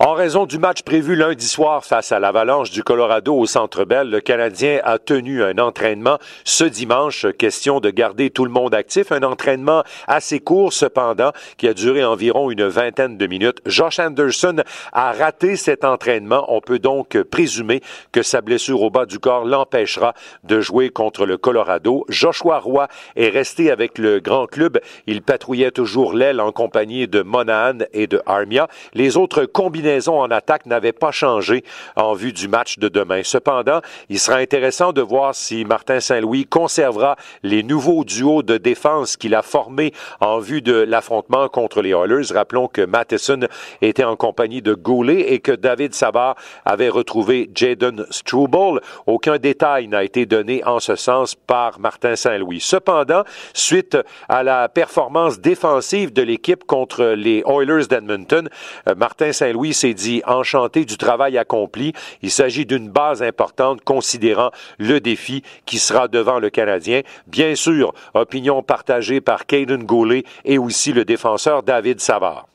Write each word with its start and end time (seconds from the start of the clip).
En 0.00 0.12
raison 0.12 0.46
du 0.46 0.60
match 0.60 0.82
prévu 0.82 1.16
lundi 1.16 1.48
soir 1.48 1.84
face 1.84 2.12
à 2.12 2.20
l'Avalanche 2.20 2.70
du 2.70 2.84
Colorado 2.84 3.34
au 3.34 3.46
Centre 3.46 3.84
Bell, 3.84 4.08
le 4.08 4.20
Canadien 4.20 4.78
a 4.84 5.00
tenu 5.00 5.42
un 5.42 5.58
entraînement 5.58 6.18
ce 6.44 6.62
dimanche. 6.62 7.26
Question 7.36 7.80
de 7.80 7.90
garder 7.90 8.30
tout 8.30 8.44
le 8.44 8.50
monde 8.52 8.76
actif. 8.76 9.10
Un 9.10 9.24
entraînement 9.24 9.82
assez 10.06 10.38
court 10.38 10.72
cependant, 10.72 11.32
qui 11.56 11.66
a 11.66 11.74
duré 11.74 12.04
environ 12.04 12.52
une 12.52 12.68
vingtaine 12.68 13.16
de 13.16 13.26
minutes. 13.26 13.60
Josh 13.66 13.98
Anderson 13.98 14.62
a 14.92 15.10
raté 15.10 15.56
cet 15.56 15.84
entraînement. 15.84 16.44
On 16.46 16.60
peut 16.60 16.78
donc 16.78 17.20
présumer 17.24 17.80
que 18.12 18.22
sa 18.22 18.40
blessure 18.40 18.82
au 18.82 18.90
bas 18.90 19.04
du 19.04 19.18
corps 19.18 19.44
l'empêchera 19.44 20.14
de 20.44 20.60
jouer 20.60 20.90
contre 20.90 21.26
le 21.26 21.38
Colorado. 21.38 22.04
Joshua 22.08 22.60
Roy 22.60 22.86
est 23.16 23.30
resté 23.30 23.72
avec 23.72 23.98
le 23.98 24.20
grand 24.20 24.46
club. 24.46 24.78
Il 25.08 25.22
patrouillait 25.22 25.72
toujours 25.72 26.12
l'aile 26.12 26.40
en 26.40 26.52
compagnie 26.52 27.08
de 27.08 27.22
Monahan 27.22 27.78
et 27.92 28.06
de 28.06 28.22
Armia. 28.26 28.68
Les 28.94 29.16
autres 29.16 29.44
combinaisons 29.44 29.87
en 30.08 30.30
attaque 30.30 30.66
n'avait 30.66 30.92
pas 30.92 31.10
changé 31.10 31.64
en 31.96 32.12
vue 32.14 32.32
du 32.32 32.48
match 32.48 32.78
de 32.78 32.88
demain. 32.88 33.22
Cependant, 33.24 33.80
il 34.08 34.18
sera 34.18 34.38
intéressant 34.38 34.92
de 34.92 35.02
voir 35.02 35.34
si 35.34 35.64
Martin 35.64 36.00
Saint-Louis 36.00 36.44
conservera 36.44 37.16
les 37.42 37.62
nouveaux 37.62 38.04
duos 38.04 38.42
de 38.42 38.56
défense 38.56 39.16
qu'il 39.16 39.34
a 39.34 39.42
formés 39.42 39.92
en 40.20 40.38
vue 40.38 40.62
de 40.62 40.74
l'affrontement 40.74 41.48
contre 41.48 41.82
les 41.82 41.90
Oilers. 41.90 42.32
Rappelons 42.32 42.68
que 42.68 42.82
Matheson 42.82 43.40
était 43.80 44.04
en 44.04 44.16
compagnie 44.16 44.62
de 44.62 44.74
Goulet 44.74 45.32
et 45.32 45.40
que 45.40 45.52
David 45.52 45.94
Savard 45.94 46.36
avait 46.64 46.88
retrouvé 46.88 47.50
Jaden 47.54 48.06
Struble. 48.10 48.80
Aucun 49.06 49.38
détail 49.38 49.88
n'a 49.88 50.04
été 50.04 50.26
donné 50.26 50.62
en 50.64 50.80
ce 50.80 50.96
sens 50.96 51.34
par 51.34 51.80
Martin 51.80 52.16
Saint-Louis. 52.16 52.60
Cependant, 52.60 53.24
suite 53.54 53.96
à 54.28 54.42
la 54.42 54.68
performance 54.68 55.40
défensive 55.40 56.12
de 56.12 56.22
l'équipe 56.22 56.64
contre 56.64 57.04
les 57.04 57.42
Oilers 57.46 57.86
d'Edmonton, 57.88 58.48
euh, 58.88 58.94
Martin 58.94 59.32
Saint-Louis 59.32 59.74
s'est 59.78 59.94
dit 59.94 60.22
enchanté 60.26 60.84
du 60.84 60.96
travail 60.96 61.38
accompli. 61.38 61.92
Il 62.22 62.30
s'agit 62.30 62.66
d'une 62.66 62.90
base 62.90 63.22
importante 63.22 63.82
considérant 63.82 64.50
le 64.78 65.00
défi 65.00 65.42
qui 65.66 65.78
sera 65.78 66.08
devant 66.08 66.40
le 66.40 66.50
Canadien. 66.50 67.02
Bien 67.26 67.54
sûr, 67.54 67.94
opinion 68.14 68.62
partagée 68.62 69.20
par 69.20 69.46
Caden 69.46 69.84
Goulet 69.84 70.24
et 70.44 70.58
aussi 70.58 70.92
le 70.92 71.04
défenseur 71.04 71.62
David 71.62 72.00
Savard. 72.00 72.46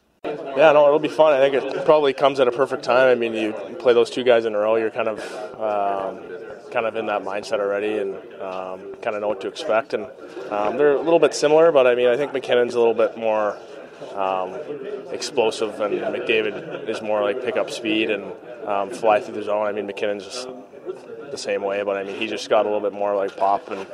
Yeah, 0.56 0.72
no, 0.72 0.86
it'll 0.88 1.00
be 1.00 1.10
fun. 1.10 1.34
I 1.34 1.40
think 1.40 1.56
it 1.56 1.84
probably 1.84 2.14
comes 2.14 2.40
at 2.40 2.48
a 2.48 2.52
perfect 2.52 2.84
time. 2.84 3.10
I 3.10 3.16
mean, 3.16 3.34
you 3.34 3.54
play 3.80 3.94
those 3.94 4.10
two 4.10 4.24
guys 4.24 4.46
in 4.46 4.56
a 4.56 4.60
row, 4.60 4.78
you're 4.78 4.92
kind 4.92 5.10
of 5.10 5.20
um, 5.60 6.20
kind 6.72 6.86
of 6.86 6.96
in 6.96 7.08
that 7.08 7.24
mindset 7.24 7.60
already, 7.60 7.98
and 7.98 8.16
um, 8.40 8.80
kind 9.02 9.16
of 9.16 9.22
know 9.22 9.28
what 9.28 9.42
to 9.42 9.48
expect. 9.48 9.94
And 9.94 10.06
um, 10.50 10.78
they're 10.78 10.94
a 10.94 11.02
little 11.02 11.20
bit 11.20 11.34
similar, 11.34 11.72
but 11.74 11.88
I 11.88 11.96
mean, 11.96 12.08
I 12.08 12.16
think 12.16 12.32
McKinnon's 12.32 12.76
a 12.76 12.80
little 12.80 12.94
bit 12.94 13.18
more 13.18 13.58
um, 14.16 14.58
explosive, 15.12 15.80
and 15.80 15.96
McDavid 15.96 16.90
is 16.90 17.02
more 17.02 17.22
like 17.22 17.44
pick 17.44 17.58
up 17.58 17.70
speed 17.70 18.10
and 18.10 18.32
um, 18.68 18.90
fly 18.90 19.20
through 19.20 19.36
the 19.36 19.44
zone. 19.44 19.68
I 19.68 19.72
mean, 19.72 19.88
McKinnon's 19.88 20.26
just 20.26 20.48
the 21.32 21.38
same 21.38 21.64
way, 21.64 21.84
but 21.84 21.98
I 21.98 22.04
mean, 22.04 22.20
he 22.20 22.28
just 22.28 22.50
got 22.50 22.66
a 22.66 22.70
little 22.70 22.82
bit 22.82 22.94
more 22.94 23.16
like 23.16 23.36
pop 23.36 23.70
and 23.72 23.88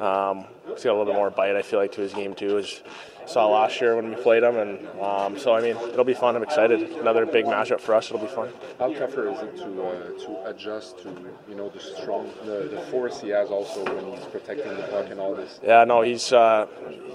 um, 0.00 0.44
he's 0.66 0.84
got 0.84 0.90
a 0.90 0.96
little 0.96 1.06
bit 1.06 1.14
more 1.14 1.30
bite. 1.30 1.56
I 1.56 1.62
feel 1.62 1.78
like 1.78 1.92
to 1.92 2.00
his 2.00 2.12
game 2.12 2.34
too. 2.34 2.58
As 2.58 2.82
saw 3.26 3.46
last 3.46 3.80
year 3.80 3.94
when 3.96 4.10
we 4.10 4.16
played 4.16 4.42
him, 4.42 4.56
and 4.56 4.88
um, 5.00 5.38
so 5.38 5.54
I 5.54 5.60
mean, 5.60 5.76
it'll 5.76 6.04
be 6.04 6.14
fun. 6.14 6.36
I'm 6.36 6.42
excited. 6.42 6.80
Another 6.98 7.24
big 7.24 7.44
matchup 7.44 7.80
for 7.80 7.94
us. 7.94 8.10
It'll 8.10 8.18
be 8.18 8.26
fun. 8.26 8.50
How 8.78 8.92
tougher 8.92 9.28
is 9.30 9.40
it 9.40 9.56
to 9.58 9.82
uh, 9.82 10.18
to 10.24 10.50
adjust 10.50 10.98
to 11.02 11.14
you 11.48 11.54
know 11.54 11.68
the 11.68 11.80
strong 11.80 12.30
the, 12.44 12.68
the 12.70 12.80
force 12.90 13.20
he 13.20 13.28
has 13.28 13.50
also 13.50 13.84
when 13.84 14.16
he's 14.16 14.24
protecting 14.26 14.74
the 14.76 14.82
puck 14.82 15.06
and 15.10 15.20
all 15.20 15.34
this? 15.34 15.60
Yeah, 15.62 15.84
no, 15.84 16.02
he's 16.02 16.32
uh, 16.32 16.66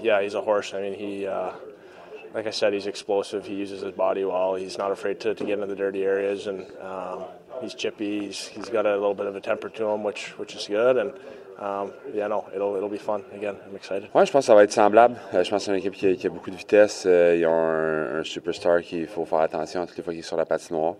yeah, 0.02 0.22
he's 0.22 0.34
a 0.34 0.40
horse. 0.40 0.74
I 0.74 0.80
mean, 0.80 0.94
he. 0.94 1.26
Uh, 1.26 1.52
like 2.34 2.46
I 2.46 2.50
said, 2.50 2.72
he's 2.72 2.86
explosive. 2.86 3.46
He 3.46 3.54
uses 3.54 3.82
his 3.82 3.92
body 3.92 4.24
well. 4.24 4.54
He's 4.54 4.78
not 4.78 4.90
afraid 4.90 5.20
to, 5.20 5.34
to 5.34 5.44
get 5.44 5.54
into 5.54 5.66
the 5.66 5.76
dirty 5.76 6.04
areas, 6.04 6.46
and 6.46 6.66
um, 6.80 7.24
he's 7.60 7.74
chippy. 7.74 8.26
He's, 8.26 8.46
he's 8.46 8.68
got 8.68 8.86
a 8.86 8.92
little 8.92 9.14
bit 9.14 9.26
of 9.26 9.36
a 9.36 9.40
temper 9.40 9.68
to 9.68 9.84
him, 9.86 10.04
which 10.04 10.38
which 10.38 10.54
is 10.54 10.66
good. 10.66 10.96
And 10.96 11.12
um, 11.58 11.92
yeah, 12.14 12.28
no, 12.28 12.48
it'll 12.54 12.76
it'll 12.76 12.88
be 12.88 12.98
fun. 12.98 13.24
Again, 13.32 13.56
I'm 13.66 13.76
excited. 13.76 14.10
Ouais, 14.14 14.26
je 14.26 14.32
pense 14.32 14.44
que 14.44 14.52
ça 14.52 14.54
va 14.54 14.64
être 14.64 14.72
semblable. 14.72 15.16
Euh, 15.34 15.42
je 15.42 15.50
pense 15.50 15.64
c'est 15.64 15.70
une 15.70 15.78
équipe 15.78 15.94
qui 15.94 16.06
a, 16.06 16.14
qui 16.14 16.26
a, 16.26 16.30
beaucoup 16.30 16.50
de 16.50 16.56
vitesse. 16.56 17.04
Euh, 17.06 17.36
ils 17.36 17.46
ont 17.46 17.52
un, 17.52 18.20
un 18.20 18.24
superstar 18.24 18.82
qu'il 18.82 19.06
faut 19.06 19.24
faire 19.24 19.40
attention 19.40 19.86
toutes 19.86 19.96
les 19.96 20.02
fois 20.02 20.12
qu'il 20.12 20.20
est 20.20 20.26
sur 20.26 20.36
la 20.36 20.46
patinoire. 20.46 20.94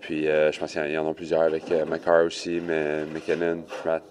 Puis 0.00 0.28
euh, 0.28 0.52
je 0.52 0.60
pense 0.60 0.72
qu'il 0.72 0.90
y 0.90 0.98
en 0.98 1.08
a 1.08 1.14
plusieurs 1.14 1.42
avec 1.42 1.70
euh, 1.72 1.84
McCarr 1.84 2.24
aussi, 2.24 2.60
mais 2.60 3.04
McKinnon, 3.06 3.62
Pratt. 3.62 4.02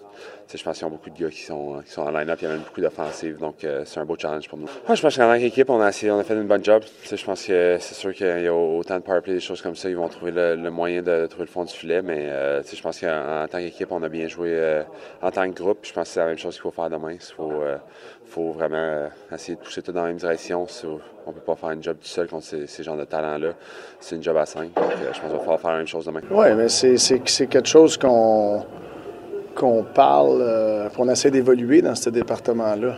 Je 0.54 0.62
pense 0.62 0.78
qu'ils 0.78 0.86
ont 0.86 0.90
beaucoup 0.90 1.10
de 1.10 1.18
gars 1.18 1.30
qui 1.30 1.42
sont, 1.42 1.82
en 1.96 2.10
line-up. 2.10 2.38
Il 2.40 2.44
y 2.44 2.46
a 2.46 2.50
même 2.50 2.60
beaucoup 2.60 2.80
d'offensives, 2.80 3.38
donc 3.38 3.64
euh, 3.64 3.82
c'est 3.84 3.98
un 3.98 4.04
beau 4.04 4.16
challenge 4.18 4.48
pour 4.48 4.58
nous. 4.58 4.66
Ouais, 4.88 4.94
je 4.94 5.02
pense 5.02 5.16
qu'en 5.16 5.32
tant 5.32 5.38
qu'équipe, 5.38 5.68
on 5.70 5.80
a, 5.80 5.88
essayé, 5.88 6.12
on 6.12 6.18
a 6.18 6.24
fait 6.24 6.34
une 6.34 6.46
bonne 6.46 6.64
job. 6.64 6.82
je 7.04 7.24
pense 7.24 7.44
que 7.44 7.76
c'est 7.80 7.94
sûr 7.94 8.14
qu'il 8.14 8.26
y 8.26 8.46
a 8.46 8.54
autant 8.54 8.96
de 8.96 9.02
powerplay, 9.02 9.34
des 9.34 9.40
choses 9.40 9.60
comme 9.60 9.74
ça, 9.74 9.88
ils 9.88 9.96
vont 9.96 10.08
trouver 10.08 10.32
le, 10.32 10.70
moyen 10.70 11.02
de, 11.02 11.26
trouver 11.26 11.46
le 11.46 11.50
fond 11.50 11.64
du 11.64 11.72
filet, 11.72 12.02
mais 12.02 12.28
euh, 12.28 12.62
je 12.62 12.80
pense 12.80 13.00
qu'en 13.00 13.46
tant 13.50 13.58
qu'équipe, 13.58 13.90
on 13.90 14.02
a 14.02 14.08
bien 14.08 14.28
joué 14.28 14.50
euh, 14.52 14.82
en 15.20 15.30
tant 15.30 15.50
que 15.50 15.56
groupe. 15.56 15.78
Je 15.82 15.92
pense 15.92 16.08
que 16.08 16.14
c'est 16.14 16.20
la 16.20 16.26
même 16.26 16.38
chose 16.38 16.54
qu'il 16.54 16.62
faut 16.62 16.70
faire 16.70 16.90
demain. 16.90 17.12
Il 17.12 17.20
faut, 18.28 18.52
vraiment 18.52 19.08
essayer 19.32 19.56
de 19.56 19.60
pousser 19.60 19.82
tout 19.82 19.92
dans 19.92 20.02
la 20.02 20.08
même 20.08 20.16
direction. 20.16 20.66
On 21.26 21.30
ne 21.30 21.34
peut 21.34 21.40
pas 21.40 21.56
faire 21.56 21.70
un 21.70 21.80
job 21.80 21.96
tout 22.00 22.08
seul 22.08 22.28
contre 22.28 22.44
ces, 22.44 22.66
ces 22.66 22.82
genres 22.82 22.96
de 22.96 23.04
talents-là. 23.04 23.54
C'est 23.98 24.16
une 24.16 24.22
job 24.22 24.36
à 24.36 24.46
cinq. 24.46 24.74
Donc, 24.74 24.84
je 25.00 25.06
pense 25.06 25.20
qu'il 25.20 25.30
va 25.30 25.38
falloir 25.38 25.60
faire 25.60 25.72
la 25.72 25.78
même 25.78 25.86
chose 25.86 26.04
demain. 26.04 26.20
Oui, 26.30 26.54
mais 26.54 26.68
c'est 26.68 27.46
quelque 27.48 27.68
chose 27.68 27.96
qu'on 27.96 28.64
qu'on 29.56 29.82
parle, 29.82 30.38
euh, 30.40 30.88
qu'on 30.90 31.08
essaie 31.08 31.30
d'évoluer 31.30 31.82
dans 31.82 31.94
ce 31.94 32.10
département-là. 32.10 32.96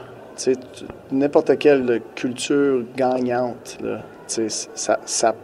N'importe 1.10 1.58
quelle 1.58 2.00
culture 2.14 2.84
gagnante, 2.96 3.78
là, 3.82 4.02
ça, 4.26 4.98
ça, 5.04 5.34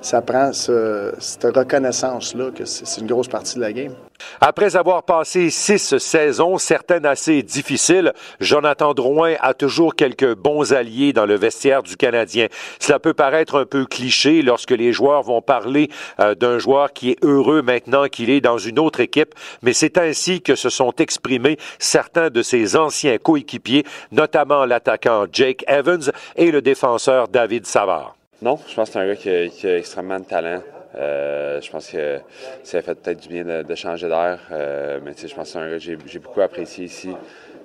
ça 0.00 0.22
prend 0.22 0.52
cette 0.52 1.44
reconnaissance-là 1.44 2.50
que 2.50 2.64
c'est 2.64 3.00
une 3.00 3.06
grosse 3.06 3.28
partie 3.28 3.56
de 3.56 3.60
la 3.60 3.72
game. 3.72 3.92
Après 4.40 4.76
avoir 4.76 5.02
passé 5.02 5.50
six 5.50 5.98
saisons, 5.98 6.58
certaines 6.58 7.06
assez 7.06 7.42
difficiles, 7.42 8.12
Jonathan 8.40 8.94
Drouin 8.94 9.34
a 9.40 9.54
toujours 9.54 9.94
quelques 9.94 10.34
bons 10.34 10.72
alliés 10.72 11.12
dans 11.12 11.26
le 11.26 11.34
vestiaire 11.34 11.82
du 11.82 11.96
Canadien. 11.96 12.46
Cela 12.80 12.98
peut 12.98 13.14
paraître 13.14 13.58
un 13.58 13.66
peu 13.66 13.84
cliché 13.86 14.42
lorsque 14.42 14.70
les 14.70 14.92
joueurs 14.92 15.22
vont 15.22 15.42
parler 15.42 15.90
euh, 16.20 16.34
d'un 16.34 16.58
joueur 16.58 16.92
qui 16.92 17.10
est 17.10 17.24
heureux 17.24 17.62
maintenant 17.62 18.06
qu'il 18.06 18.30
est 18.30 18.40
dans 18.40 18.58
une 18.58 18.78
autre 18.78 19.00
équipe, 19.00 19.34
mais 19.62 19.72
c'est 19.72 19.98
ainsi 19.98 20.40
que 20.40 20.54
se 20.54 20.70
sont 20.70 20.92
exprimés 20.98 21.58
certains 21.78 22.30
de 22.30 22.42
ses 22.42 22.76
anciens 22.76 23.18
coéquipiers, 23.18 23.84
notamment 24.12 24.64
l'attaquant 24.64 25.26
Jake 25.32 25.64
Evans 25.68 26.12
et 26.36 26.50
le 26.50 26.62
défenseur 26.62 27.28
David 27.28 27.66
Savard. 27.66 28.16
Non, 28.40 28.58
je 28.68 28.74
pense 28.74 28.88
que 28.88 28.92
c'est 28.92 28.98
un 29.00 29.06
gars 29.06 29.16
qui 29.16 29.66
a, 29.66 29.78
extrêmement 29.78 30.20
de 30.20 30.24
talent. 30.24 30.62
Euh, 30.98 31.60
je 31.60 31.70
pense 31.70 31.90
que 31.90 32.20
ça 32.64 32.78
a 32.78 32.82
fait 32.82 32.94
peut-être 32.94 33.20
du 33.20 33.28
bien 33.28 33.62
de, 33.62 33.74
changer 33.74 34.08
d'air. 34.08 34.40
Euh, 34.50 35.00
mais 35.04 35.12
je 35.16 35.34
pense 35.34 35.48
que 35.48 35.52
c'est 35.52 35.58
un 35.58 35.70
gars 35.70 35.78
que 35.78 36.08
j'ai 36.08 36.18
beaucoup 36.18 36.40
apprécié 36.40 36.84
ici. 36.84 37.14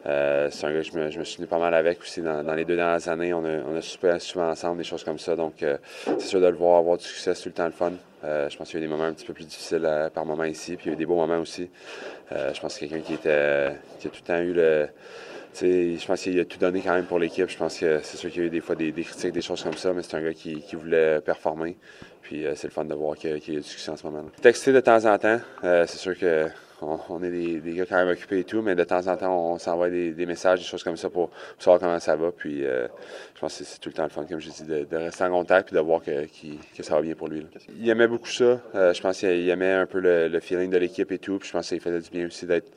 Euh, 0.05 0.49
c'est 0.51 0.67
un 0.67 0.73
gars 0.73 0.81
que 0.81 1.09
je 1.09 1.19
me, 1.19 1.23
suis 1.23 1.37
tenu 1.37 1.47
pas 1.47 1.57
mal 1.57 1.73
avec 1.73 2.01
aussi 2.01 2.21
dans, 2.21 2.53
les 2.53 2.65
deux 2.65 2.75
dernières 2.75 3.07
années. 3.07 3.33
On 3.33 3.43
a, 3.43 3.81
super 3.81 4.21
souvent 4.21 4.49
ensemble, 4.49 4.77
des 4.77 4.83
choses 4.83 5.03
comme 5.03 5.19
ça. 5.19 5.35
Donc, 5.35 5.65
c'est 6.05 6.19
sûr 6.19 6.41
de 6.41 6.47
le 6.47 6.55
voir 6.55 6.79
avoir 6.79 6.97
du 6.97 7.05
succès, 7.05 7.33
c'est 7.33 7.43
tout 7.43 7.49
le 7.49 7.53
temps 7.53 7.65
le 7.65 7.71
fun. 7.71 7.93
je 8.23 8.57
pense 8.57 8.69
qu'il 8.69 8.79
y 8.79 8.83
a 8.83 8.85
eu 8.85 8.87
des 8.87 8.93
moments 8.93 9.07
un 9.07 9.13
petit 9.13 9.25
peu 9.25 9.33
plus 9.33 9.45
difficiles 9.45 9.87
par 10.13 10.25
moment 10.25 10.43
ici, 10.43 10.75
puis 10.75 10.87
il 10.87 10.89
y 10.89 10.91
a 10.91 10.93
eu 10.93 10.97
des 10.97 11.05
beaux 11.05 11.15
moments 11.15 11.39
aussi. 11.39 11.69
je 12.31 12.59
pense 12.59 12.77
que 12.77 12.85
quelqu'un 12.85 12.99
qui 12.99 13.13
a 13.27 13.71
tout 14.01 14.09
le 14.13 14.25
temps 14.25 14.39
eu 14.39 14.53
le 14.53 14.89
je 15.61 16.05
pense 16.05 16.21
qu'il 16.21 16.39
a 16.39 16.45
tout 16.45 16.57
donné 16.57 16.81
quand 16.81 16.93
même 16.93 17.05
pour 17.05 17.19
l'équipe. 17.19 17.49
Je 17.49 17.57
pense 17.57 17.77
que 17.77 17.99
c'est 18.03 18.17
sûr 18.17 18.29
qu'il 18.29 18.41
y 18.41 18.43
a 18.43 18.47
eu 18.47 18.49
des 18.49 18.61
fois 18.61 18.75
des, 18.75 18.91
critiques, 18.91 19.31
des 19.31 19.41
choses 19.41 19.63
comme 19.63 19.73
ça, 19.73 19.93
mais 19.93 20.01
c'est 20.03 20.15
un 20.15 20.21
gars 20.21 20.33
qui, 20.33 20.63
voulait 20.73 21.21
performer. 21.21 21.75
Puis 22.21 22.45
euh, 22.45 22.53
c'est 22.55 22.67
le 22.67 22.73
fun 22.73 22.85
de 22.85 22.93
voir 22.93 23.17
qu'il 23.17 23.31
y, 23.31 23.33
a 23.33 23.59
du 23.59 23.63
succès 23.63 23.91
en 23.91 23.97
ce 23.97 24.05
moment. 24.05 24.23
Texter 24.41 24.71
de 24.71 24.79
temps 24.79 25.05
en 25.05 25.17
temps, 25.17 25.39
euh, 25.63 25.85
c'est 25.87 25.97
sûr 25.97 26.17
que 26.17 26.47
on, 27.09 27.23
est 27.23 27.29
des, 27.29 27.73
gars 27.73 27.85
quand 27.85 27.97
même 27.97 28.09
occupés 28.09 28.39
et 28.39 28.43
tout, 28.43 28.61
mais 28.61 28.75
de 28.75 28.83
temps 28.83 29.07
en 29.07 29.17
temps, 29.17 29.53
on, 29.53 29.57
s'envoie 29.57 29.89
des, 29.89 30.25
messages, 30.25 30.59
des 30.59 30.65
choses 30.65 30.83
comme 30.83 30.97
ça 30.97 31.09
pour, 31.09 31.29
savoir 31.59 31.79
comment 31.79 31.99
ça 31.99 32.15
va. 32.15 32.31
Puis 32.31 32.65
euh, 32.65 32.87
je 33.35 33.39
pense 33.39 33.57
que 33.57 33.63
c'est 33.63 33.79
tout 33.79 33.89
le 33.89 33.93
temps 33.93 34.03
le 34.03 34.09
fun, 34.09 34.25
comme 34.25 34.39
je 34.39 34.49
dis, 34.49 34.63
de, 34.63 34.95
rester 34.95 35.23
en 35.23 35.31
contact 35.31 35.71
et 35.71 35.75
de 35.75 35.79
voir 35.81 36.01
que, 36.01 36.25
ça 36.81 36.95
va 36.95 37.01
bien 37.01 37.15
pour 37.15 37.27
lui. 37.27 37.45
Il 37.79 37.89
aimait 37.89 38.07
beaucoup 38.07 38.29
ça. 38.29 38.59
je 38.73 39.01
pense 39.01 39.19
qu'il 39.19 39.49
aimait 39.49 39.73
un 39.73 39.85
peu 39.85 39.99
le, 39.99 40.39
feeling 40.39 40.69
de 40.69 40.77
l'équipe 40.77 41.11
et 41.11 41.19
tout. 41.19 41.39
Puis 41.39 41.47
je 41.47 41.53
pense 41.53 41.69
qu'il 41.69 41.79
faisait 41.79 42.01
du 42.01 42.09
bien 42.09 42.27
aussi 42.27 42.45
d'être 42.45 42.71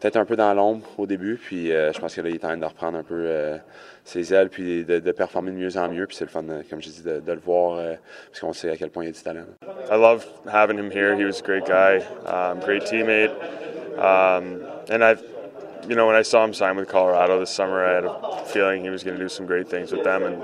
peut-être 0.00 0.16
un 0.16 0.24
peu 0.24 0.36
dans 0.36 0.54
l'ombre 0.54 0.86
au 0.98 1.06
début. 1.06 1.36
Puis 1.36 1.68
je 1.68 1.98
pense 1.98 2.14
qu'il 2.14 2.26
est 2.26 2.44
en 2.44 2.48
train 2.48 2.56
de 2.56 2.64
reprendre 2.64 2.98
un 2.98 3.02
peu 3.02 3.58
ses 4.04 4.34
ailes 4.34 4.48
puis 4.48 4.84
de, 4.84 5.12
performer 5.12 5.50
de 5.50 5.56
mieux 5.56 5.76
en 5.76 5.88
mieux. 5.88 6.06
Puis 6.06 6.16
c'est 6.16 6.24
le 6.24 6.30
fun, 6.30 6.44
comme 6.68 6.82
je 6.82 6.88
dis, 6.88 7.02
de, 7.02 7.32
le 7.32 7.40
voir 7.40 7.78
euh, 7.78 7.94
parce 8.28 8.40
qu'on 8.40 8.52
sait 8.52 8.70
à 8.70 8.76
quel 8.76 8.90
point 8.90 9.04
il 9.04 9.08
a 9.08 9.12
du 9.12 9.20
talent. 9.20 9.44
I 9.90 9.96
love 9.96 10.26
having 10.46 10.78
him 10.78 10.90
here. 10.90 11.14
He 11.16 11.24
was 11.24 11.40
a 11.40 11.42
great 11.42 11.66
guy, 11.66 12.00
um, 12.26 12.60
great 12.60 12.84
teammate, 12.84 13.30
um, 13.98 14.62
and 14.88 15.04
I've. 15.04 15.24
You 15.88 15.96
know, 15.96 16.06
when 16.06 16.14
I 16.14 16.20
saw 16.20 16.44
him 16.44 16.52
sign 16.52 16.76
with 16.76 16.88
Colorado 16.88 17.40
this 17.40 17.50
summer, 17.50 17.82
I 17.82 17.94
had 17.94 18.04
a 18.04 18.44
feeling 18.44 18.82
he 18.84 18.90
was 18.90 19.02
going 19.02 19.16
to 19.16 19.24
do 19.24 19.30
some 19.30 19.46
great 19.46 19.66
things 19.66 19.90
with 19.90 20.04
them, 20.04 20.22
and 20.24 20.42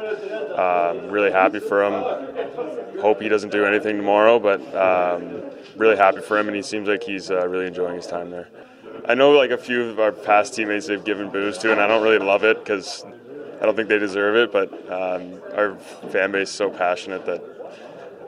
um, 0.59 1.11
really 1.11 1.31
happy 1.31 1.61
for 1.61 1.85
him. 1.85 3.01
Hope 3.03 3.21
he 3.21 3.29
doesn't 3.29 3.51
do 3.51 3.67
anything 3.67 3.99
tomorrow, 3.99 4.39
but 4.39 4.61
um, 4.75 5.43
really 5.77 5.97
happy 5.97 6.23
for 6.23 6.39
him, 6.39 6.47
and 6.49 6.57
he 6.57 6.63
seems 6.63 6.89
like 6.89 7.03
he's 7.03 7.31
uh, 7.31 7.47
really 7.47 7.67
enjoying 7.67 7.97
his 7.97 8.07
time 8.07 8.31
there. 8.31 8.49
I 9.07 9.15
know 9.15 9.33
like 9.33 9.51
a 9.51 9.59
few 9.59 9.83
of 9.83 10.01
our 10.01 10.11
past 10.11 10.55
teammates 10.55 10.87
they've 10.87 11.05
given 11.05 11.29
booze 11.29 11.59
to, 11.59 11.71
and 11.71 11.83
I 11.83 11.87
don't 11.87 12.03
really 12.03 12.19
love 12.19 12.43
it 12.43 12.59
because 12.59 13.05
I 13.61 13.67
don't 13.67 13.77
think 13.77 13.91
they 13.91 13.99
deserve 13.99 14.37
it, 14.37 14.53
but 14.53 14.73
um, 14.91 15.41
our 15.55 15.77
fan 16.11 16.33
base 16.33 16.49
is 16.49 16.55
so 16.55 16.71
passionate 16.71 17.27
that 17.27 17.43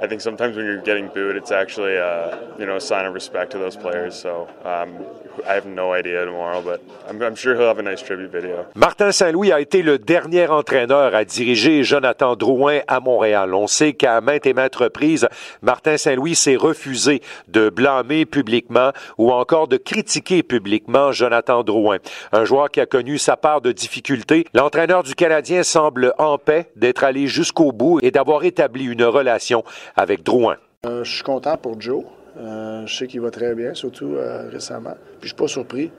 I 0.01 0.07
think 0.07 0.21
sometimes 0.21 0.57
when 0.57 0.65
you're 0.65 0.81
getting 0.81 1.09
booed, 1.09 1.37
it's 1.37 1.51
actually 1.51 1.97
a, 1.97 2.39
you 2.59 2.67
know 2.67 2.77
a 2.77 2.81
sign 2.81 3.05
of 3.05 3.15
respect 3.15 3.51
to 3.53 3.59
those 3.59 3.77
players. 3.77 4.15
So 4.15 4.49
um, 4.65 5.05
I 5.47 5.55
have 5.55 5.67
no 5.67 5.93
idea 5.93 6.25
tomorrow, 6.25 6.63
but 6.63 6.81
I'm, 7.09 7.21
I'm, 7.21 7.35
sure 7.35 7.57
he'll 7.57 7.67
have 7.67 7.79
a 7.79 7.83
nice 7.83 8.01
tribute 8.03 8.31
video. 8.31 8.67
Martin 8.77 9.11
Saint-Louis 9.11 9.51
a 9.53 9.61
été 9.61 9.83
le 9.83 9.99
dernier 9.99 10.47
entraîneur 10.47 11.15
à 11.15 11.25
diriger 11.25 11.83
Jonathan 11.83 12.37
Drouin 12.37 12.81
à 12.87 13.01
Montréal. 13.01 13.55
On 13.55 13.67
sait 13.67 13.93
qu'à 13.93 14.21
maintes 14.21 14.47
et 14.47 14.55
maintes 14.55 14.77
reprises, 14.77 15.29
Martin 15.63 15.97
Saint-Louis 15.97 16.37
s'est 16.37 16.57
refusé 16.57 17.21
de 17.49 17.69
blâmer 17.69 18.25
publiquement 18.25 18.93
ou 19.17 19.33
encore 19.33 19.67
de 19.67 19.79
critiquer 19.79 20.45
publiquement 20.45 21.11
Jonathan 21.11 21.65
Drouin. 21.65 21.99
Un 22.33 22.45
joueur 22.45 22.71
qui 22.71 22.81
a 22.81 22.87
connu 22.87 23.19
sa 23.19 23.37
part 23.37 23.61
de 23.61 23.73
difficultés. 23.73 24.47
L'entraîneur 24.55 25.03
du 25.03 25.15
Canadien 25.17 25.65
semble 25.65 26.15
en 26.19 26.39
paix 26.39 26.71
d'être 26.77 27.03
allé 27.03 27.27
jusqu'au 27.27 27.73
bout 27.73 27.99
et 28.03 28.13
d'avoir 28.13 28.45
établi 28.45 28.85
une 28.85 29.05
relation 29.05 29.65
avec 29.97 30.23
Drouin. 30.23 30.57
Euh, 30.87 31.03
je 31.03 31.13
suis 31.13 31.25
content 31.25 31.57
pour 31.57 31.81
Joe. 31.81 32.05
Euh, 32.37 32.87
je 32.87 32.97
sais 32.97 33.09
qu'il 33.09 33.21
va 33.21 33.33
très 33.33 33.53
bien, 33.55 33.75
surtout 33.75 34.15
euh, 34.15 34.49
récemment. 34.49 34.95
Puis 35.21 35.23
je 35.23 35.29
suis 35.29 35.37
pas 35.37 35.49
surpris. 35.49 35.91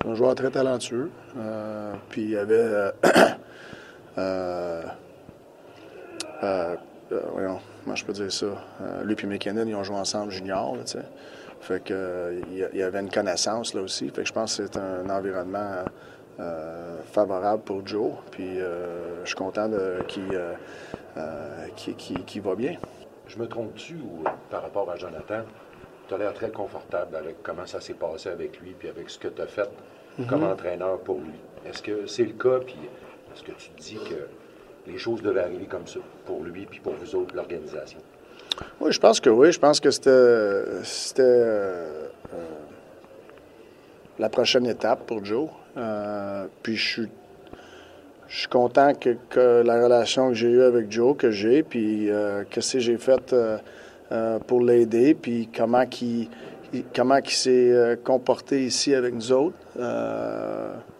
C'est 0.00 0.08
un 0.08 0.14
joueur 0.14 0.34
très 0.34 0.50
talentueux. 0.50 1.10
puis 2.10 2.22
il 2.22 2.30
y 2.30 2.36
avait. 2.36 2.92
voyons, 7.32 7.58
comment 7.84 7.96
je 7.96 8.04
peux 8.04 8.12
dire 8.12 8.30
ça? 8.30 8.46
lui 9.02 9.16
et 9.20 9.26
McKinnon, 9.26 9.66
ils 9.66 9.74
ont 9.74 9.82
joué 9.82 9.96
ensemble 9.96 10.30
junior, 10.30 10.76
il 11.70 12.68
y 12.74 12.82
avait 12.82 13.00
une 13.00 13.10
connaissance 13.10 13.74
là 13.74 13.80
aussi. 13.80 14.10
Fait 14.10 14.22
que 14.22 14.28
je 14.28 14.32
pense 14.32 14.58
que 14.58 14.66
c'est 14.66 14.78
un 14.78 15.10
environnement 15.10 15.84
favorable 17.12 17.64
pour 17.64 17.84
Joe. 17.86 18.12
Puis 18.30 18.58
je 18.58 19.26
suis 19.26 19.36
content 19.36 19.68
qu'il 20.06 20.28
va 22.42 22.54
bien. 22.54 22.76
Je 23.28 23.38
me 23.38 23.46
trompe-tu 23.46 23.94
ou 23.94 24.24
par 24.50 24.62
rapport 24.62 24.90
à 24.90 24.96
Jonathan, 24.96 25.42
tu 26.08 26.14
as 26.14 26.18
l'air 26.18 26.32
très 26.32 26.50
confortable 26.50 27.16
avec 27.16 27.42
comment 27.42 27.66
ça 27.66 27.80
s'est 27.80 27.94
passé 27.94 28.30
avec 28.30 28.60
lui 28.60 28.74
puis 28.78 28.88
avec 28.88 29.10
ce 29.10 29.18
que 29.18 29.28
tu 29.28 29.42
as 29.42 29.46
fait 29.46 29.68
comme 30.28 30.40
mhm. 30.40 30.52
entraîneur 30.52 30.98
pour 31.00 31.18
lui? 31.18 31.38
Est-ce 31.66 31.82
que 31.82 32.06
c'est 32.06 32.24
le 32.24 32.32
cas 32.32 32.60
puis 32.64 32.78
est-ce 33.34 33.42
que 33.42 33.52
tu 33.52 33.70
dis 33.78 33.98
que 34.08 34.90
les 34.90 34.98
choses 34.98 35.22
devaient 35.22 35.42
arriver 35.42 35.66
comme 35.66 35.86
ça 35.86 36.00
pour 36.24 36.42
lui 36.42 36.66
puis 36.66 36.80
pour 36.80 36.94
vous 36.94 37.14
autres, 37.14 37.36
l'organisation? 37.36 38.00
Oui, 38.80 38.92
je 38.92 39.00
pense 39.00 39.20
que 39.20 39.30
oui. 39.30 39.52
Je 39.52 39.58
pense 39.58 39.80
que 39.80 39.90
c'était, 39.90 40.82
c'était 40.82 41.22
euh, 41.22 42.08
euh, 42.34 42.46
la 44.18 44.28
prochaine 44.28 44.66
étape 44.66 45.06
pour 45.06 45.24
Joe. 45.24 45.48
Euh, 45.76 46.46
puis 46.62 46.76
je 46.76 46.88
suis 46.88 47.08
je 48.28 48.40
suis 48.40 48.48
content 48.48 48.92
que, 48.94 49.62
la 49.62 49.82
relation 49.82 50.28
que 50.28 50.34
j'ai 50.34 50.48
eue 50.48 50.62
avec 50.62 50.92
Joe, 50.92 51.16
que 51.16 51.30
j'ai, 51.30 51.62
puis 51.62 52.10
euh, 52.10 52.44
qu'est-ce 52.48 52.74
que 52.74 52.78
j'ai 52.78 52.98
fait 52.98 53.32
euh, 53.32 53.56
euh, 54.12 54.38
pour 54.38 54.60
l'aider, 54.60 55.14
puis 55.14 55.48
comment 55.54 55.84
il, 56.02 56.28
comment 56.94 57.18
s'est 57.24 57.98
comporté 58.04 58.64
ici 58.64 58.94
avec 58.94 59.14
nous 59.14 59.32
autres. 59.32 59.56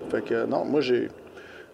fait 0.09 0.25
que 0.25 0.47
non, 0.47 0.65
moi 0.65 0.81
j'ai 0.81 1.09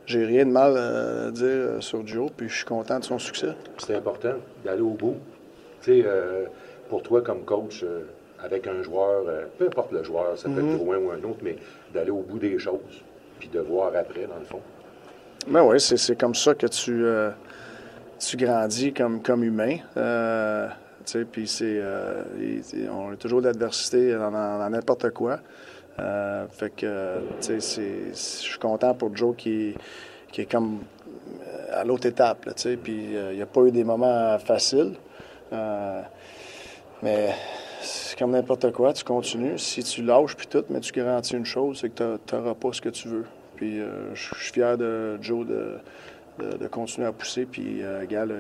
j'ai 0.07 0.27
rien 0.27 0.45
de 0.45 0.51
mal 0.51 0.77
à 0.77 1.31
dire 1.31 1.77
sur 1.81 2.07
Joe, 2.07 2.31
puis 2.37 2.49
je 2.49 2.57
suis 2.57 2.67
content 2.67 2.99
de 2.99 3.05
son 3.05 3.19
succès. 3.19 3.55
C'est 3.79 3.95
important 3.95 4.35
d'aller 4.63 4.83
au 4.83 4.91
bout. 4.91 5.17
Tu 5.81 6.03
sais, 6.03 6.09
pour 6.91 7.03
toi 7.03 7.23
comme 7.23 7.45
coach, 7.45 7.85
avec 8.43 8.67
un 8.67 8.83
joueur, 8.83 9.25
peu 9.57 9.67
importe 9.67 9.93
le 9.93 10.03
joueur, 10.03 10.37
ça 10.37 10.51
peut 10.51 10.59
être 10.59 10.85
loin 10.85 10.99
mm-hmm. 10.99 11.05
ou 11.05 11.11
un 11.13 11.31
autre, 11.31 11.39
mais 11.43 11.57
d'aller 11.95 12.11
au 12.11 12.21
bout 12.21 12.39
des 12.39 12.59
choses, 12.59 13.03
puis 13.39 13.49
de 13.49 13.61
voir 13.61 13.93
après, 13.97 14.27
dans 14.27 14.39
le 14.39 14.45
fond. 14.45 14.61
Ben 15.47 15.63
oui, 15.63 15.79
c'est 15.79 16.19
comme 16.19 16.35
ça 16.35 16.55
que 16.55 16.67
tu, 16.67 17.05
euh, 17.05 17.31
tu 18.19 18.39
grandis 18.39 18.95
comme, 18.95 19.23
comme 19.23 19.45
humain. 19.45 19.77
Euh, 19.99 20.69
puis 21.31 21.47
c'est, 21.47 21.81
euh, 21.83 22.23
on 22.91 23.13
a 23.13 23.17
toujours 23.17 23.43
l'adversité 23.43 24.15
dans 24.15 24.71
n'importe 24.71 25.11
quoi. 25.11 25.41
Fait 26.51 26.71
que, 26.75 27.19
tu 27.43 27.61
sais, 27.61 28.11
je 28.11 28.15
suis 28.15 28.59
content 28.59 28.95
pour 28.95 29.15
Joe 29.15 29.37
qui, 29.37 29.75
qui 30.33 30.41
est 30.41 30.51
comme 30.51 30.81
à 31.71 31.85
l'autre 31.85 32.07
étape, 32.07 32.49
il 32.87 33.35
n'y 33.35 33.43
a 33.43 33.47
pas 33.47 33.61
eu 33.63 33.71
des 33.71 33.85
moments 33.85 34.39
faciles. 34.39 34.95
mais 37.03 37.35
c'est 37.83 38.19
comme 38.19 38.31
n'importe 38.31 38.73
quoi, 38.73 38.95
tu 38.95 39.05
continues. 39.05 39.59
Si 39.59 39.85
tu 39.85 40.03
lâches 40.03 40.37
puis 40.37 40.47
tout, 40.47 40.65
mais 40.71 40.81
tu 40.81 40.91
garantis 40.93 41.35
une 41.35 41.45
chose, 41.45 41.81
c'est 41.83 41.91
que 41.91 42.19
tu 42.27 42.35
n'auras 42.35 42.55
pas 42.55 42.73
ce 42.73 42.81
que 42.81 42.89
tu 42.89 43.09
veux. 43.09 43.27
Puis 43.57 43.81
euh, 43.81 44.15
je 44.15 44.23
suis 44.23 44.53
fier 44.53 44.77
de 44.77 45.19
Joe 45.21 45.47
de, 45.47 45.79
de, 46.39 46.67
continuer 46.69 47.07
à 47.07 47.13
pousser. 47.13 47.47
Puis, 47.47 47.83
euh, 47.83 48.05
Gal, 48.07 48.35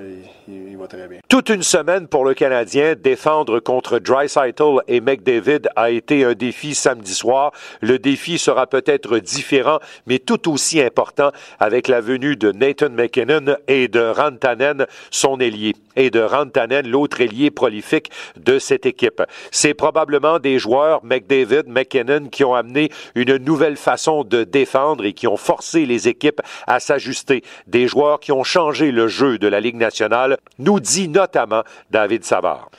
il, 0.48 0.76
va 0.76 0.86
très 0.86 1.06
bien. 1.08 1.18
Toute 1.28 1.48
une 1.48 1.62
semaine 1.62 2.08
pour 2.08 2.24
le 2.24 2.34
Canadien. 2.34 2.94
Défendre 2.94 3.60
contre 3.60 3.98
Dreisaitl 3.98 4.80
et 4.88 5.00
McDavid 5.00 5.68
a 5.76 5.90
été 5.90 6.24
un 6.24 6.34
défi 6.34 6.74
samedi 6.74 7.14
soir. 7.14 7.52
Le 7.80 7.98
défi 7.98 8.38
sera 8.38 8.66
peut-être 8.66 9.18
différent, 9.18 9.78
mais 10.06 10.18
tout 10.18 10.50
aussi 10.50 10.80
important 10.80 11.30
avec 11.60 11.88
la 11.88 12.00
venue 12.00 12.36
de 12.36 12.52
Nathan 12.52 12.90
McKinnon 12.90 13.56
et 13.68 13.88
de 13.88 14.00
Rantanen, 14.00 14.86
son 15.10 15.38
ailier, 15.40 15.74
et 15.96 16.10
de 16.10 16.20
Rantanen, 16.20 16.88
l'autre 16.88 17.20
ailier 17.20 17.50
prolifique 17.50 18.10
de 18.36 18.58
cette 18.58 18.86
équipe. 18.86 19.22
C'est 19.50 19.74
probablement 19.74 20.38
des 20.38 20.58
joueurs, 20.58 21.04
McDavid, 21.04 21.64
McKinnon, 21.66 22.28
qui 22.28 22.44
ont 22.44 22.54
amené 22.54 22.90
une 23.14 23.36
nouvelle 23.36 23.76
façon 23.76 24.24
de 24.24 24.44
défendre 24.44 25.04
et 25.04 25.12
qui 25.12 25.26
ont 25.26 25.36
forcé 25.36 25.86
les 25.86 26.08
équipes 26.08 26.40
à 26.66 26.80
s'ajuster. 26.80 27.42
Des 27.84 27.88
joueurs 27.88 28.18
qui 28.18 28.32
ont 28.32 28.44
changé 28.44 28.90
le 28.92 29.08
jeu 29.08 29.36
de 29.36 29.46
la 29.46 29.60
Ligue 29.60 29.76
nationale, 29.76 30.38
nous 30.58 30.80
dit 30.80 31.06
notamment 31.06 31.64
David 31.90 32.24
Savard. 32.24 32.70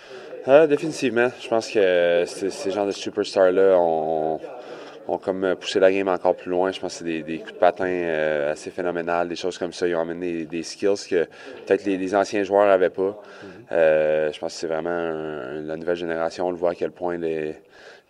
Euh, 0.48 0.66
définitivement. 0.66 1.30
Je 1.40 1.48
pense 1.48 1.69
que 1.69 2.24
ces 2.25 2.72
genres 2.72 2.88
de 2.88 2.92
superstars-là 2.92 3.78
ont, 3.78 4.40
comme 5.22 5.56
poussé 5.60 5.80
la 5.80 5.92
game 5.92 6.07
encore 6.07 6.36
plus 6.36 6.50
loin. 6.50 6.72
Je 6.72 6.80
pense 6.80 6.94
que 6.94 7.06
c'est 7.06 7.22
des, 7.22 7.38
coups 7.38 7.54
de 7.54 7.60
patin 7.60 7.86
euh, 7.86 8.54
assez 8.54 8.72
phénoménal, 8.72 9.28
des 9.28 9.36
choses 9.36 9.60
comme 9.60 9.74
ça. 9.74 9.88
Ils 9.88 9.96
ont 9.96 10.02
amené 10.02 10.46
des, 10.46 10.63
skills 10.63 11.08
que 11.08 11.25
peut-être 11.66 11.86
les, 11.86 12.16
anciens 12.16 12.44
joueurs 12.44 12.66
n'avaient 12.66 12.90
pas. 12.90 13.12
Mm-hmm. 13.12 13.74
Euh, 13.74 14.31
je 14.31 14.40
pense 14.40 14.54
que 14.54 14.60
c'est 14.60 14.68
vraiment 14.68 15.12
la 15.68 15.78
nouvelle 15.78 15.98
génération. 15.98 16.48
On 16.48 16.51
le 16.51 16.58
voit 16.58 16.72
à 16.72 16.75
quel 16.75 16.90
point 16.90 17.16
les, 17.18 17.56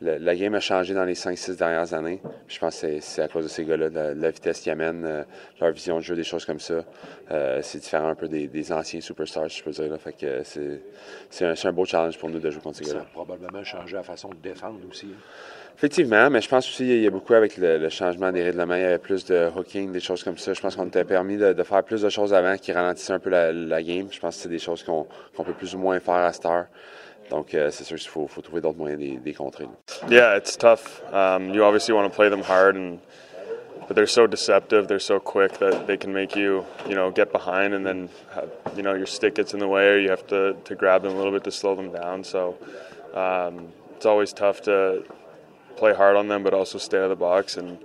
la 0.01 0.35
game 0.35 0.53
a 0.55 0.59
changé 0.59 0.93
dans 0.93 1.05
les 1.05 1.13
5-6 1.13 1.57
dernières 1.57 1.93
années. 1.93 2.21
je 2.47 2.59
pense 2.59 2.81
que 2.81 2.99
c'est 2.99 3.21
à 3.21 3.27
cause 3.27 3.45
de 3.45 3.49
ces 3.49 3.63
gars-là, 3.63 3.89
de, 3.89 4.19
la 4.19 4.29
vitesse 4.29 4.59
qu'ils 4.59 4.71
amènent, 4.71 5.05
euh, 5.05 5.23
leur 5.61 5.71
vision 5.71 5.97
de 5.97 6.01
jeu, 6.01 6.15
des 6.15 6.23
choses 6.23 6.45
comme 6.45 6.59
ça. 6.59 6.83
Euh, 7.31 7.59
c'est 7.61 7.79
différent 7.79 8.09
un 8.09 8.15
peu 8.15 8.27
des, 8.27 8.71
anciens 8.73 8.99
superstars, 8.99 9.47
je 9.47 9.63
peux 9.63 9.71
dire. 9.71 9.97
Fait 9.99 10.13
que 10.13 10.43
c'est 11.29 11.65
un, 11.65 11.71
beau 11.71 11.85
challenge 11.85 12.17
pour 12.19 12.29
nous 12.29 12.39
de 12.39 12.49
jouer 12.49 12.61
contre 12.61 12.77
ces 12.77 12.85
gars-là. 12.85 12.99
Ça 12.99 13.05
a 13.05 13.09
probablement 13.23 13.63
changé 13.63 13.95
la 13.95 14.03
façon 14.03 14.29
de 14.29 14.35
défendre 14.35 14.79
aussi. 14.89 15.07
Hein. 15.07 15.21
Effectivement, 15.77 16.29
mais 16.29 16.39
je 16.39 16.47
pense 16.47 16.67
aussi 16.69 16.85
qu'il 16.85 17.01
y 17.01 17.07
a 17.07 17.09
beaucoup 17.09 17.33
avec 17.33 17.57
le, 17.57 17.89
changement 17.89 18.31
des 18.31 18.43
règlements. 18.43 18.75
Il 18.75 18.81
y 18.81 18.85
avait 18.85 18.97
plus 18.97 19.25
de 19.25 19.49
hooking, 19.53 19.91
des 19.91 19.99
choses 19.99 20.23
comme 20.23 20.37
ça. 20.37 20.53
Je 20.53 20.61
pense 20.61 20.75
qu'on 20.75 20.87
était 20.87 21.03
permis 21.03 21.35
de, 21.35 21.63
faire 21.63 21.83
plus 21.83 22.01
de 22.01 22.09
choses 22.09 22.33
avant 22.33 22.55
qui 22.57 22.71
ralentissaient 22.71 23.13
un 23.13 23.19
peu 23.19 23.29
la, 23.29 23.83
game. 23.83 24.07
Je 24.09 24.19
pense 24.19 24.37
que 24.37 24.43
c'est 24.43 24.49
des 24.49 24.59
choses 24.59 24.83
qu'on 24.83 25.05
peut 25.43 25.53
plus 25.53 25.75
ou 25.75 25.79
moins 25.79 25.99
faire 25.99 26.15
à 26.15 26.31
cette 26.31 26.45
heure. 26.45 26.67
Donc, 27.29 27.53
euh, 27.53 27.71
c'est 27.71 27.83
sûr 27.83 27.97
qu'il 27.97 28.09
faut, 28.09 28.27
faut, 28.27 28.41
trouver 28.41 28.61
d'autres 28.61 28.77
moyens 28.77 28.99
contrer. 29.35 29.67
Yeah, 30.09 30.35
it's 30.35 30.55
tough. 30.55 31.01
Um, 31.11 31.49
you 31.49 31.63
obviously 31.63 31.93
want 31.93 32.11
to 32.11 32.15
play 32.15 32.29
them 32.29 32.43
hard, 32.43 32.75
and 32.75 32.99
but 33.87 33.95
they're 33.95 34.07
so 34.07 34.27
deceptive. 34.27 34.87
They're 34.87 34.99
so 34.99 35.19
quick 35.19 35.59
that 35.59 35.87
they 35.87 35.97
can 35.97 36.13
make 36.13 36.35
you, 36.35 36.65
you 36.87 36.95
know, 36.95 37.11
get 37.11 37.31
behind, 37.31 37.73
and 37.73 37.85
then, 37.85 38.09
you 38.75 38.83
know, 38.83 38.93
your 38.93 39.05
stick 39.05 39.35
gets 39.35 39.53
in 39.53 39.59
the 39.59 39.67
way, 39.67 39.89
or 39.89 39.99
you 39.99 40.09
have 40.09 40.25
to, 40.27 40.55
to 40.65 40.75
grab 40.75 41.03
them 41.03 41.13
a 41.13 41.17
little 41.17 41.31
bit 41.31 41.43
to 41.43 41.51
slow 41.51 41.75
them 41.75 41.91
down. 41.91 42.23
So, 42.23 42.57
um, 43.13 43.69
it's 43.95 44.05
always 44.05 44.33
tough 44.33 44.61
to 44.63 45.03
play 45.77 45.93
hard 45.93 46.15
on 46.15 46.27
them, 46.27 46.43
but 46.43 46.53
also 46.53 46.77
stay 46.77 46.97
out 46.97 47.05
of 47.05 47.09
the 47.09 47.15
box. 47.15 47.57
And 47.57 47.77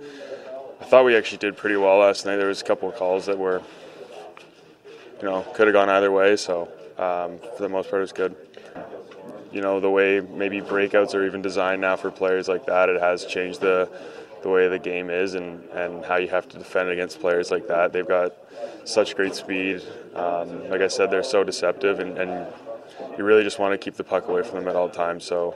I 0.79 0.85
thought 0.85 1.05
we 1.05 1.15
actually 1.15 1.37
did 1.37 1.55
pretty 1.55 1.77
well 1.77 1.97
last 1.97 2.25
night. 2.25 2.37
There 2.37 2.47
was 2.47 2.61
a 2.61 2.65
couple 2.65 2.89
of 2.89 2.95
calls 2.95 3.25
that 3.27 3.37
were, 3.37 3.61
you 5.21 5.27
know, 5.29 5.41
could 5.53 5.67
have 5.67 5.73
gone 5.73 5.89
either 5.89 6.11
way. 6.11 6.35
So, 6.35 6.63
um, 6.97 7.39
for 7.55 7.61
the 7.63 7.69
most 7.69 7.89
part, 7.89 7.99
it 7.99 8.03
was 8.03 8.13
good 8.13 8.35
you 9.51 9.61
know 9.61 9.79
the 9.79 9.89
way 9.89 10.21
maybe 10.21 10.61
breakouts 10.61 11.13
are 11.13 11.25
even 11.25 11.41
designed 11.41 11.81
now 11.81 11.95
for 11.95 12.11
players 12.11 12.47
like 12.47 12.65
that. 12.65 12.89
It 12.89 13.01
has 13.01 13.25
changed 13.25 13.61
the 13.61 13.89
the 14.41 14.49
way 14.49 14.67
the 14.67 14.79
game 14.79 15.09
is 15.09 15.35
and, 15.35 15.63
and 15.69 16.03
how 16.03 16.17
you 16.17 16.27
have 16.27 16.47
to 16.49 16.57
defend 16.57 16.89
against 16.89 17.19
players 17.19 17.51
like 17.51 17.67
that. 17.67 17.93
They've 17.93 18.07
got 18.07 18.33
such 18.85 19.15
great 19.15 19.35
speed. 19.35 19.83
Um, 20.15 20.69
like 20.69 20.81
I 20.81 20.87
said, 20.87 21.11
they're 21.11 21.23
so 21.23 21.43
deceptive, 21.43 21.99
and, 21.99 22.17
and 22.17 22.47
you 23.17 23.23
really 23.23 23.43
just 23.43 23.59
want 23.59 23.73
to 23.73 23.77
keep 23.77 23.95
the 23.95 24.03
puck 24.03 24.27
away 24.27 24.43
from 24.43 24.59
them 24.59 24.67
at 24.67 24.75
all 24.75 24.89
times. 24.89 25.25
So, 25.25 25.55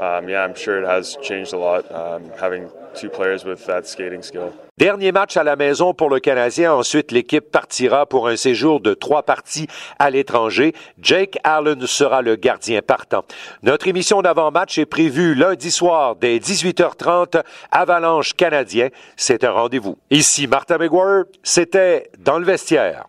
um, 0.00 0.28
yeah, 0.28 0.44
I'm 0.44 0.54
sure 0.54 0.80
it 0.80 0.86
has 0.86 1.16
changed 1.22 1.52
a 1.52 1.58
lot 1.58 1.90
um, 1.92 2.30
having 2.40 2.68
two 2.94 3.08
players 3.08 3.44
with 3.44 3.64
that 3.66 3.86
skating 3.86 4.22
skill. 4.22 4.52
Dernier 4.78 5.12
match 5.12 5.36
à 5.36 5.44
la 5.44 5.54
maison 5.54 5.94
pour 5.94 6.10
le 6.10 6.18
Canadien. 6.18 6.72
Ensuite, 6.72 7.12
l'équipe 7.12 7.50
partira 7.50 8.06
pour 8.06 8.28
un 8.28 8.36
séjour 8.36 8.80
de 8.80 8.94
trois 8.94 9.22
parties 9.22 9.68
à 9.98 10.10
l'étranger. 10.10 10.74
Jake 10.98 11.38
Allen 11.44 11.86
sera 11.86 12.22
le 12.22 12.36
gardien 12.36 12.80
partant. 12.82 13.24
Notre 13.62 13.88
émission 13.88 14.22
d'avant-match 14.22 14.78
est 14.78 14.86
prévue 14.86 15.34
lundi 15.34 15.70
soir 15.70 16.16
dès 16.16 16.38
18h30. 16.38 17.42
Avalanche 17.70 18.34
canadien, 18.34 18.88
c'est 19.16 19.44
un 19.44 19.52
rendez-vous. 19.52 19.98
Ici 20.10 20.46
Martin 20.46 20.78
McGuire, 20.78 21.24
c'était 21.42 22.10
dans 22.18 22.38
le 22.38 22.44
vestiaire. 22.44 23.06